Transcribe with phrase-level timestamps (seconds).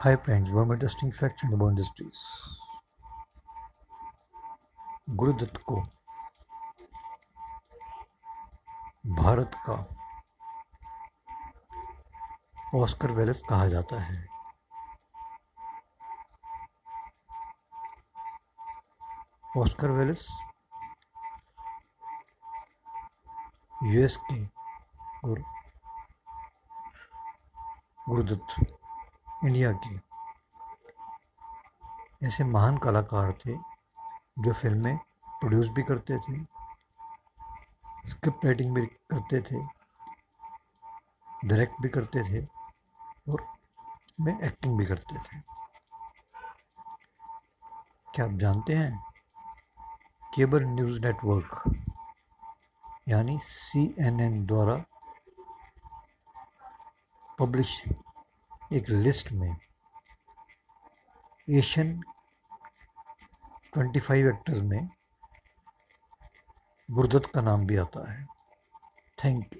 [0.00, 2.20] Hi friends, one more interesting fact in the Industries.
[5.10, 5.76] Gurudatt को
[9.18, 9.76] भारत का
[12.80, 14.18] Oscar Wallace कहा जाता है
[19.56, 20.26] ऑस्कर वेलेस
[23.84, 24.44] यूएस के
[25.24, 25.44] और
[28.08, 28.79] गुरुदत्त
[29.44, 29.98] इंडिया के।
[32.26, 33.54] ऐसे महान कलाकार थे
[34.38, 34.96] जो फ़िल्में
[35.40, 36.34] प्रोड्यूस भी करते थे
[38.10, 39.60] स्क्रिप्ट राइटिंग भी करते थे
[41.44, 42.44] डायरेक्ट भी करते थे
[43.32, 43.46] और
[44.20, 45.40] में एक्टिंग भी करते थे।
[48.14, 48.92] क्या आप जानते हैं?
[50.34, 51.62] केबल न्यूज़ नेटवर्क,
[53.08, 54.76] यानी सी एन एन द्वारा
[57.38, 57.82] पब्लिश
[58.72, 59.56] एक लिस्ट में
[61.50, 62.00] एशियन
[63.76, 64.88] 25 एक्टर्स में
[66.90, 68.26] गुरदत्त का नाम भी आता है।
[69.24, 69.59] Thank you